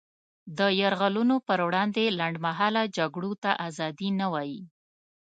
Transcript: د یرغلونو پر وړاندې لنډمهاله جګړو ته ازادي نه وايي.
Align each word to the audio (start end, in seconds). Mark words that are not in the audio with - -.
د 0.57 0.59
یرغلونو 0.81 1.35
پر 1.47 1.59
وړاندې 1.67 2.15
لنډمهاله 2.19 2.81
جګړو 2.97 3.31
ته 3.43 3.51
ازادي 3.67 4.09
نه 4.19 4.27
وايي. 4.33 4.61